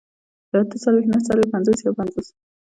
[0.53, 2.27] اتهڅلوېښت، نههڅلوېښت، پينځوس، يوپينځوس